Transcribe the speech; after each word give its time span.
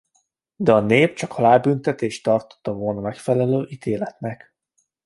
De 0.59 0.71
a 0.73 0.79
nép 0.79 1.15
csak 1.15 1.31
a 1.31 1.33
halálbüntetést 1.33 2.23
tartotta 2.23 2.73
volna 2.73 3.01
megfelelő 3.01 3.65
ítéletnek. 3.69 4.55